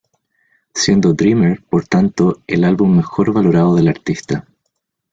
[0.73, 4.47] Siendo Dreamer, por tanto, el álbum mejor valorado de la artista.